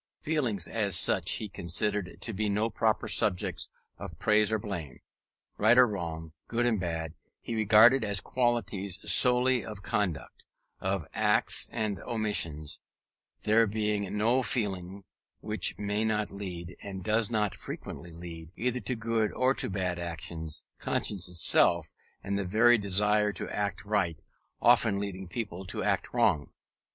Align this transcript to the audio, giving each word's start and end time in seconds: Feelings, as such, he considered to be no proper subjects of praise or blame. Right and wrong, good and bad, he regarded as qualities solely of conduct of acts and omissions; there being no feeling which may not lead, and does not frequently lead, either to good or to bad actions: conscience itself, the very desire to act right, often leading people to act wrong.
Feelings, 0.19 0.67
as 0.67 0.97
such, 0.97 1.33
he 1.33 1.47
considered 1.47 2.17
to 2.21 2.33
be 2.33 2.49
no 2.49 2.71
proper 2.71 3.07
subjects 3.07 3.69
of 3.99 4.17
praise 4.17 4.51
or 4.51 4.57
blame. 4.57 4.99
Right 5.59 5.77
and 5.77 5.91
wrong, 5.91 6.31
good 6.47 6.65
and 6.65 6.79
bad, 6.79 7.13
he 7.39 7.53
regarded 7.53 8.03
as 8.03 8.19
qualities 8.19 8.97
solely 9.05 9.63
of 9.63 9.83
conduct 9.83 10.43
of 10.79 11.05
acts 11.13 11.67
and 11.71 11.99
omissions; 11.99 12.79
there 13.43 13.67
being 13.67 14.17
no 14.17 14.41
feeling 14.41 15.03
which 15.39 15.77
may 15.77 16.03
not 16.03 16.31
lead, 16.31 16.75
and 16.81 17.03
does 17.03 17.29
not 17.29 17.53
frequently 17.53 18.09
lead, 18.11 18.49
either 18.55 18.79
to 18.79 18.95
good 18.95 19.31
or 19.33 19.53
to 19.53 19.69
bad 19.69 19.99
actions: 19.99 20.65
conscience 20.79 21.29
itself, 21.29 21.93
the 22.23 22.43
very 22.43 22.79
desire 22.79 23.31
to 23.33 23.47
act 23.55 23.85
right, 23.85 24.19
often 24.63 24.97
leading 24.97 25.27
people 25.27 25.63
to 25.63 25.83
act 25.83 26.11
wrong. 26.11 26.49